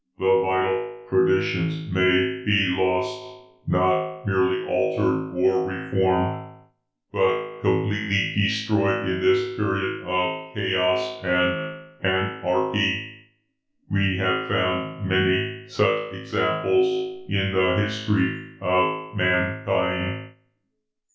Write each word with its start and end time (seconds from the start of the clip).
The 0.17 0.25
vital 0.25 0.97
traditions 1.09 1.93
may 1.93 2.43
be 2.43 2.75
lost 2.75 3.51
not 3.67 4.25
merely 4.25 4.65
altered 4.67 5.35
or 5.37 5.67
reformed, 5.67 6.53
but 7.13 7.61
completely 7.61 8.33
destroyed 8.33 9.07
in 9.07 9.21
this 9.21 9.55
period 9.55 10.01
of 10.07 10.55
chaos 10.55 11.23
and 11.23 12.03
anarchy. 12.03 13.13
We 13.91 14.17
have 14.17 14.49
found 14.49 15.07
many 15.07 15.69
such 15.69 16.15
examples 16.15 16.87
in 17.29 17.53
the 17.53 17.83
history 17.87 18.57
of 18.59 19.15
mankind. 19.15 20.31